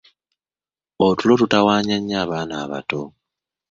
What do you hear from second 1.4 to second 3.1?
tutawaanya nnyo abaana abato.